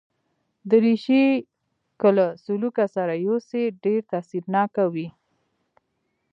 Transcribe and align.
دریشي 0.69 1.23
که 1.99 2.09
له 2.17 2.25
سلوکه 2.45 2.85
سره 2.95 3.13
یوسې، 3.27 3.61
ډېر 3.83 4.01
تاثیرناک 4.11 4.73
وي. 4.93 5.07